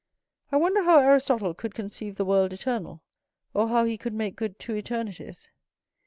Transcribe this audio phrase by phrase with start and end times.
[0.51, 3.03] I wonder how Aristotle could conceive the world eternal,
[3.53, 5.51] or how he could make good two eternities.